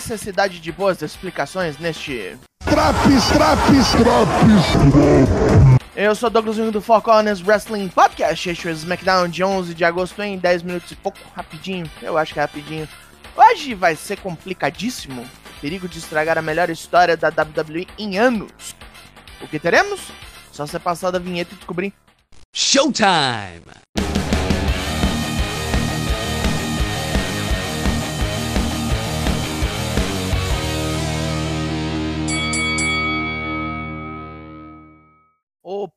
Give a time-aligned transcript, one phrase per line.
[0.00, 2.38] necessidade de boas explicações neste.
[2.64, 5.70] Traps, traps, traps.
[5.94, 8.48] Eu sou Douglas Jung do Four Corners Wrestling Podcast.
[8.48, 11.18] Este é o SmackDown de 11 de agosto em 10 minutos e pouco.
[11.36, 12.88] Rapidinho, eu acho que é rapidinho.
[13.36, 15.26] Hoje vai ser complicadíssimo.
[15.60, 18.74] Perigo de estragar a melhor história da WWE em anos.
[19.42, 20.00] O que teremos?
[20.50, 21.92] Só você passar da vinheta e descobrir.
[22.54, 23.62] Showtime!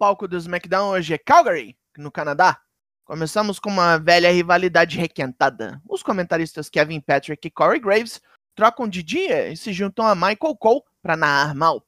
[0.04, 2.60] Palco do SmackDown hoje é Calgary, no Canadá.
[3.06, 5.82] Começamos com uma velha rivalidade requentada.
[5.88, 8.20] Os comentaristas Kevin Patrick e Corey Graves
[8.54, 11.88] trocam de dia e se juntam a Michael Cole para narrar mal.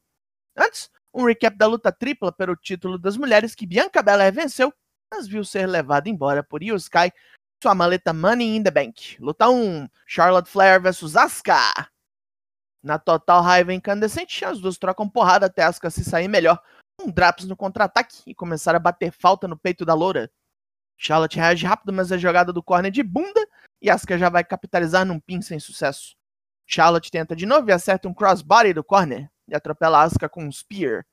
[0.55, 4.74] Antes, um recap da luta tripla pelo título das mulheres que Bianca Belair venceu,
[5.12, 7.12] mas viu ser levada embora por Io Sky
[7.62, 9.18] sua maleta Money in the Bank.
[9.20, 11.60] Luta 1, Charlotte Flair vs Asuka.
[12.82, 16.62] Na total raiva incandescente, as duas trocam porrada até Asuka se sair melhor
[17.13, 20.32] Draps no contra-ataque e começar a bater falta no peito da loura.
[20.98, 23.46] Charlotte reage rápido, mas a jogada do corner de bunda
[23.82, 26.16] e Asuka já vai capitalizar num pin sem sucesso.
[26.66, 30.51] Charlotte tenta de novo e acerta um crossbody do corner e atropela Asuka com um
[30.51, 31.05] spear.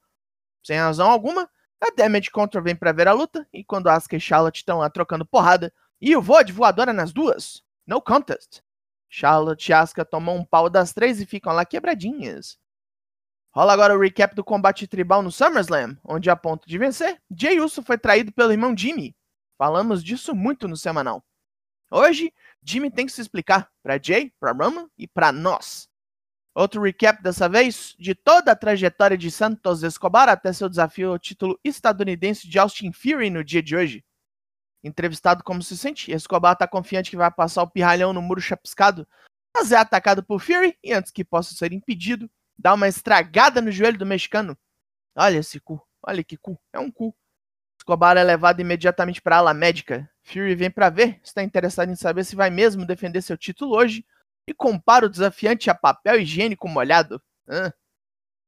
[0.63, 4.21] Sem razão alguma, a Damage Control vem para ver a luta e quando Asuka e
[4.21, 7.63] Charlotte estão lá trocando porrada, e o voo de voadora nas duas.
[7.87, 8.61] No contest.
[9.09, 12.59] Charlotte e Asuka tomam um pau das três e ficam lá quebradinhas.
[13.55, 17.61] Rola agora o recap do combate tribal no SummerSlam, onde a ponto de vencer, Jay
[17.61, 19.15] Uso foi traído pelo irmão Jimmy.
[19.59, 21.23] Falamos disso muito no semanal.
[21.91, 25.87] Hoje, Jimmy tem que se explicar para Jay, para Roman e para nós.
[26.55, 31.19] Outro recap dessa vez de toda a trajetória de Santos Escobar até seu desafio ao
[31.19, 34.03] título estadunidense de Austin Fury no dia de hoje.
[34.83, 39.07] Entrevistado como se sente, Escobar está confiante que vai passar o pirralhão no muro chapiscado,
[39.55, 42.31] mas é atacado por Fury e antes que possa ser impedido,
[42.63, 44.57] dá uma estragada no joelho do mexicano.
[45.17, 47.15] Olha esse cu, olha que cu, é um cu.
[47.77, 50.09] Escobar é levado imediatamente para a ala médica.
[50.23, 54.07] Fury vem para ver, está interessado em saber se vai mesmo defender seu título hoje
[54.47, 57.21] e compara o desafiante a papel higiênico molhado.
[57.49, 57.73] Hã?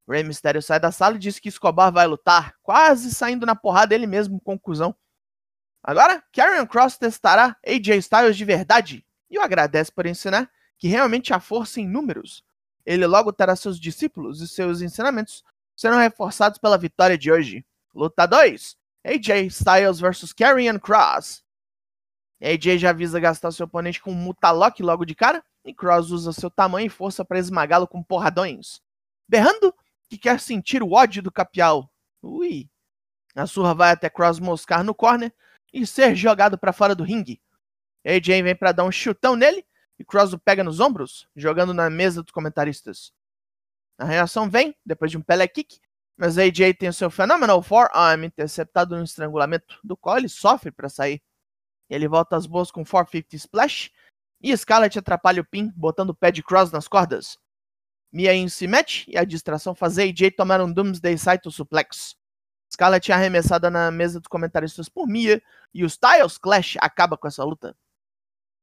[0.08, 3.94] Rey Mysterio sai da sala e diz que Escobar vai lutar, quase saindo na porrada
[3.94, 4.94] ele mesmo, conclusão.
[5.82, 10.48] Agora, Karrion Cross testará AJ Styles de verdade e o agradece por ensinar
[10.78, 12.44] que realmente há força em números.
[12.84, 15.44] Ele logo terá seus discípulos e seus ensinamentos
[15.76, 17.64] serão reforçados pela vitória de hoje.
[17.94, 21.42] Luta 2: AJ Styles vs Karrion Cross.
[22.42, 26.32] AJ já avisa gastar seu oponente com um Mutalok logo de cara, e Cross usa
[26.32, 28.80] seu tamanho e força para esmagá-lo com porradões.
[29.26, 29.74] Berrando
[30.08, 31.90] que quer sentir o ódio do capial.
[32.22, 32.68] Ui.
[33.34, 35.32] A surra vai até Cross moscar no corner
[35.72, 37.40] e ser jogado para fora do ringue.
[38.06, 39.64] AJ vem para dar um chutão nele,
[39.98, 43.12] e Cross o pega nos ombros, jogando na mesa dos comentaristas.
[43.98, 45.78] A reação vem, depois de um Pele Kick,
[46.16, 50.88] mas AJ tem o seu Phenomenal Forearm interceptado no estrangulamento, do qual ele sofre para
[50.88, 51.22] sair.
[51.88, 53.90] Ele volta às boas com 450 Splash,
[54.40, 57.38] e Scarlett atrapalha o pin, botando o pé de Cross nas cordas.
[58.12, 62.16] Mia se mete, e a distração faz AJ tomar um Doomsday Saito Suplex.
[62.72, 67.26] Scarlett é arremessada na mesa dos comentaristas por Mia, e o Styles Clash acaba com
[67.26, 67.76] essa luta.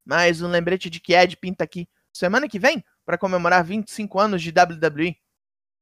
[0.06, 4.42] Mais um lembrete de que Ed pinta aqui semana que vem para comemorar 25 anos
[4.42, 5.18] de WWE.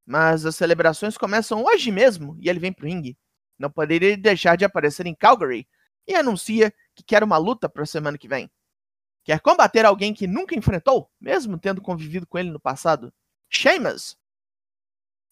[0.05, 3.17] Mas as celebrações começam hoje mesmo e ele vem pro ringue.
[3.57, 5.67] Não poderia deixar de aparecer em Calgary
[6.07, 8.49] e anuncia que quer uma luta para semana que vem.
[9.23, 13.13] Quer combater alguém que nunca enfrentou, mesmo tendo convivido com ele no passado?
[13.49, 14.17] Sheamus.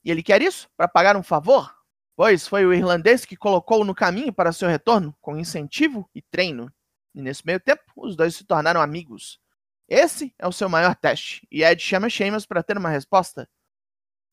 [0.03, 1.75] E ele quer isso para pagar um favor?
[2.15, 6.71] Pois foi o irlandês que colocou no caminho para seu retorno, com incentivo e treino.
[7.17, 9.39] E nesse meio tempo, os dois se tornaram amigos.
[9.89, 13.49] Esse é o seu maior teste, e Ed chama Sheamus para ter uma resposta.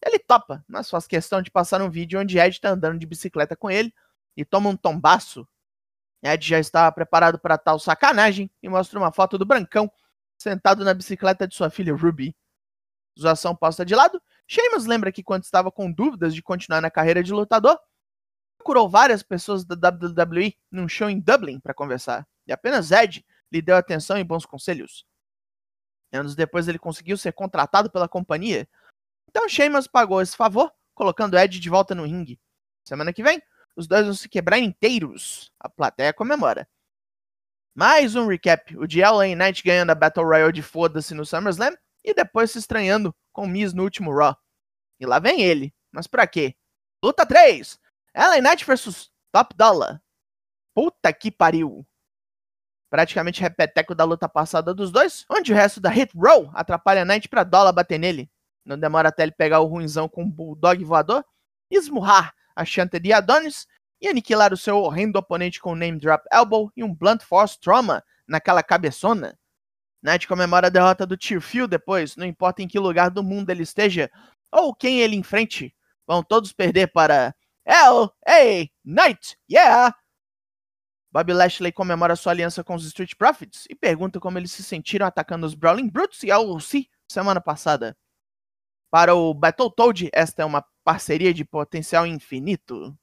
[0.05, 3.57] Ele topa, mas faz questão de passar um vídeo onde Ed está andando de bicicleta
[3.57, 3.91] com ele
[4.37, 5.49] e toma um tombaço.
[6.23, 9.91] Ed já está preparado para tal sacanagem e mostra uma foto do Brancão
[10.37, 12.37] sentado na bicicleta de sua filha Ruby.
[13.19, 17.23] Zoação posta de lado, Sheamus lembra que quando estava com dúvidas de continuar na carreira
[17.23, 17.79] de lutador,
[18.59, 23.63] procurou várias pessoas da WWE num show em Dublin para conversar e apenas Ed lhe
[23.63, 25.07] deu atenção e bons conselhos.
[26.13, 28.69] Anos depois ele conseguiu ser contratado pela companhia.
[29.29, 32.41] Então Sheamus pagou esse favor, colocando Ed de volta no ringue.
[32.85, 33.43] Semana que vem,
[33.75, 35.51] os dois vão se quebrar inteiros.
[35.59, 36.69] A plateia comemora.
[37.75, 38.77] Mais um recap.
[38.77, 42.59] O de LA Knight ganhando a Battle Royale de foda-se no SummerSlam e depois se
[42.59, 44.37] estranhando com Miz no último Raw.
[45.01, 45.75] E lá vem ele.
[45.91, 46.55] Mas pra quê?
[47.03, 47.81] Luta 3.
[48.15, 50.01] LA Knight versus Top Dollar.
[50.73, 51.85] Puta que pariu
[52.95, 57.29] praticamente repeteco da luta passada dos dois, onde o resto da Hit Row atrapalha Knight
[57.29, 58.31] para Dollar bater nele.
[58.65, 61.25] Não demora até ele pegar o ruinzão com um bulldog voador,
[61.69, 63.67] esmurrar a Chanted de Adonis
[64.01, 67.59] e aniquilar o seu horrendo oponente com um name drop elbow e um blunt force
[67.59, 69.37] trauma naquela cabeçona.
[70.01, 73.65] Knight comemora a derrota do Tearfield depois, não importa em que lugar do mundo ele
[73.65, 74.09] esteja
[74.53, 75.75] ou quem ele enfrente,
[76.07, 78.69] vão todos perder para L.A.
[78.85, 79.93] Knight, yeah!
[81.15, 85.07] Bobby Lashley comemora sua aliança com os Street Profits e pergunta como eles se sentiram
[85.07, 87.97] atacando os Brawling Brutes e a OC semana passada.
[88.91, 92.99] Para o Battletoad, esta é uma parceria de potencial infinito.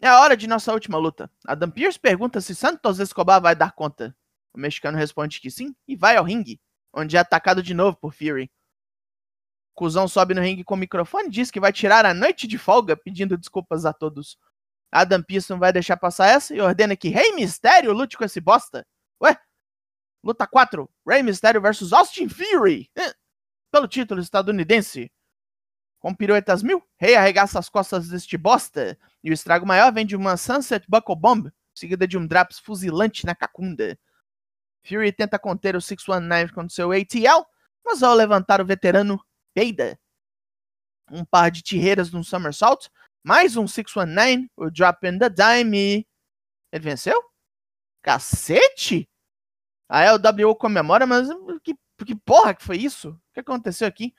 [0.00, 1.30] É a hora de nossa última luta.
[1.46, 4.16] Adam Pearce pergunta se Santos Escobar vai dar conta.
[4.54, 6.58] O mexicano responde que sim e vai ao ringue,
[6.94, 8.50] onde é atacado de novo por Fury.
[9.74, 12.56] Cusão sobe no ringue com o microfone e diz que vai tirar a noite de
[12.56, 14.38] folga, pedindo desculpas a todos.
[14.90, 18.40] Adam Pearce não vai deixar passar essa e ordena que Rey Mysterio lute com esse
[18.40, 18.86] bosta.
[19.22, 19.36] Ué?
[20.22, 20.88] Luta 4.
[21.06, 22.90] Rey Mysterio versus Austin Fury.
[23.70, 25.10] Pelo título estadunidense.
[26.00, 28.98] Com piruetas mil, Rey arregaça as costas deste bosta.
[29.22, 33.26] E o estrago maior vem de uma Sunset Buckle Bomb, seguida de um Draps fuzilante
[33.26, 33.98] na cacunda.
[34.84, 37.44] Fury tenta conter o 619 com seu ATL,
[37.84, 39.20] mas ao levantar o veterano,
[39.52, 39.98] peida.
[41.10, 42.90] Um par de tirreiras num somersault,
[43.28, 46.08] mais um 619, o Drop in the Dime.
[46.72, 47.22] Ele venceu?
[48.02, 49.06] Cacete!
[49.86, 51.28] A LWO comemora, mas
[51.62, 51.74] que,
[52.06, 53.10] que porra que foi isso?
[53.10, 54.14] O que aconteceu aqui?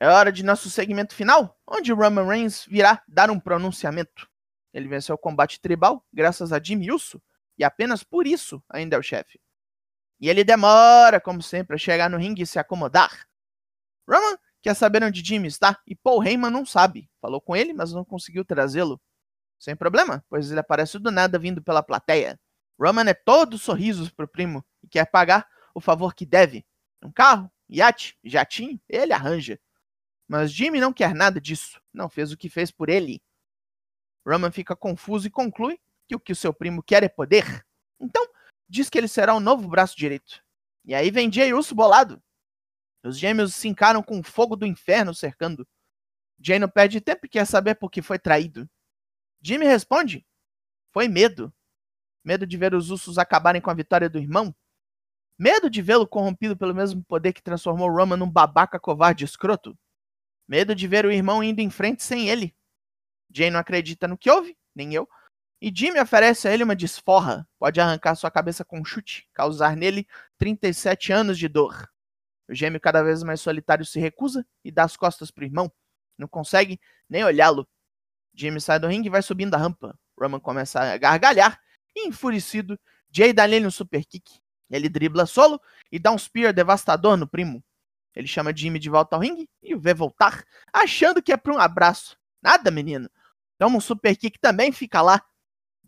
[0.00, 4.26] É hora de nosso segmento final, onde Roman Reigns virá dar um pronunciamento.
[4.72, 7.22] Ele venceu o combate tribal graças a Jimmy Uso,
[7.58, 9.38] e apenas por isso ainda é o chefe.
[10.18, 13.28] E ele demora, como sempre, a chegar no ringue e se acomodar.
[14.08, 17.08] Roman quer saber onde Jimmy está e Paul Heyman não sabe.
[17.20, 19.00] Falou com ele, mas não conseguiu trazê-lo.
[19.60, 22.36] Sem problema, pois ele aparece do nada vindo pela plateia.
[22.76, 26.66] Roman é todo sorrisos pro primo e quer pagar o favor que deve.
[27.00, 29.56] Um carro, iate, jatinho, ele arranja.
[30.26, 31.80] Mas Jimmy não quer nada disso.
[31.94, 33.22] Não fez o que fez por ele.
[34.26, 35.78] Roman fica confuso e conclui
[36.08, 37.64] que o que o seu primo quer é poder.
[38.00, 38.28] Então,
[38.68, 40.42] diz que ele será o novo braço direito.
[40.84, 42.20] E aí vem Jay Uso bolado.
[43.06, 45.66] Os gêmeos se encaram com o fogo do inferno cercando.
[46.40, 48.68] Jay não perde tempo e quer saber por que foi traído.
[49.40, 50.26] Jimmy responde:
[50.92, 51.54] Foi medo.
[52.24, 54.54] Medo de ver os Usos acabarem com a vitória do irmão.
[55.38, 59.78] Medo de vê-lo corrompido pelo mesmo poder que transformou Roman num babaca covarde escroto.
[60.48, 62.56] Medo de ver o irmão indo em frente sem ele.
[63.32, 65.08] Jay não acredita no que houve, nem eu.
[65.60, 67.48] E Jimmy oferece a ele uma desforra.
[67.58, 70.06] Pode arrancar sua cabeça com um chute, causar nele
[70.38, 71.88] 37 anos de dor.
[72.48, 75.70] O gêmeo, cada vez mais solitário, se recusa e dá as costas pro irmão.
[76.16, 77.68] Não consegue nem olhá-lo.
[78.34, 79.98] Jimmy sai do ringue e vai subindo a rampa.
[80.18, 81.60] Roman começa a gargalhar
[81.94, 82.78] e, enfurecido,
[83.10, 84.40] Jay dá nele um super kick.
[84.70, 85.60] Ele dribla solo
[85.90, 87.62] e dá um spear devastador no primo.
[88.14, 91.52] Ele chama Jimmy de volta ao ringue e o vê voltar, achando que é para
[91.52, 92.16] um abraço.
[92.42, 93.10] Nada, menino.
[93.58, 95.22] Toma um super kick também, fica lá.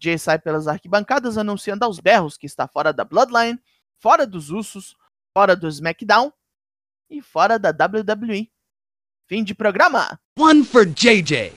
[0.00, 3.61] Jay sai pelas arquibancadas anunciando aos berros que está fora da Bloodline,
[3.99, 4.96] fora dos Usos,
[5.32, 6.32] fora do SmackDown
[7.10, 8.50] e fora da WWE.
[9.26, 10.19] Fim de programa.
[10.38, 11.52] One for JJ.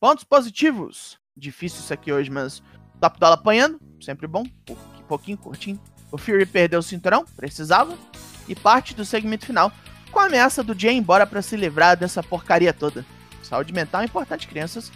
[0.00, 1.18] Pontos positivos.
[1.36, 2.62] Difícil isso aqui hoje, mas
[3.00, 5.80] Top Dollar apanhando, sempre bom, pouquinho, pouquinho curtinho.
[6.10, 7.98] O Fury perdeu o cinturão, precisava,
[8.46, 9.72] e parte do segmento final
[10.10, 13.04] com a ameaça do Jay embora para se livrar dessa porcaria toda.
[13.42, 14.92] Saúde mental é importante, crianças.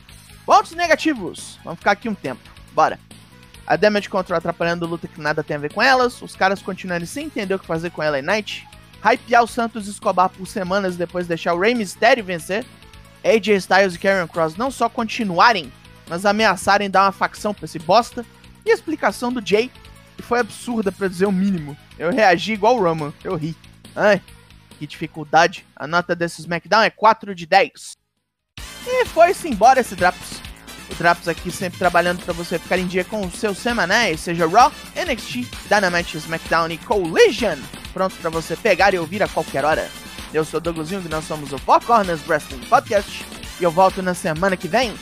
[0.47, 1.59] Pontos negativos.
[1.65, 2.41] Vamos ficar aqui um tempo.
[2.73, 2.99] Bora.
[3.67, 6.23] A Damage Control atrapalhando luta que nada tem a ver com elas.
[6.23, 8.67] Os caras continuarem sem entender o que fazer com ela e Knight
[9.03, 12.65] hypear o Santos Escobar por semanas depois de deixar o Rey Mysterio vencer,
[13.25, 15.73] AJ Styles e Karen Cross não só continuarem,
[16.09, 18.25] mas ameaçarem dar uma facção pra esse bosta,
[18.65, 19.71] e a explicação do Jay,
[20.23, 21.77] foi absurda para dizer o mínimo.
[21.99, 23.57] Eu reagi igual o Roman, eu ri.
[23.95, 24.21] Ai,
[24.79, 25.65] que dificuldade.
[25.75, 27.97] A nota desse SmackDown é 4 de 10.
[28.87, 30.43] E foi-se embora esse Draps.
[30.91, 34.47] O Draps aqui sempre trabalhando para você ficar em dia com os seus semanais, seja
[34.47, 37.59] Raw, NXT, Dynamite, SmackDown e Collision
[37.93, 39.89] pronto para você pegar e ouvir a qualquer hora.
[40.33, 43.25] Eu sou Douglas Jung, nós somos o Four Corners Wrestling Podcast
[43.61, 44.95] e eu volto na semana que vem.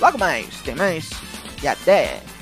[0.00, 1.10] Logo mais, tem mais
[1.62, 2.39] e até!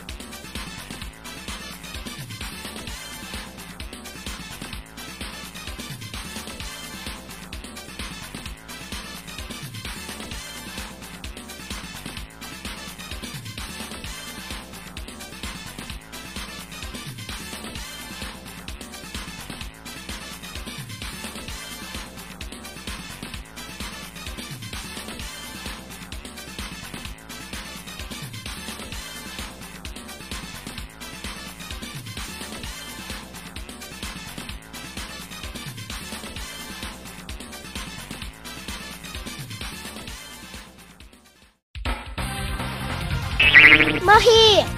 [44.09, 44.78] マヒー。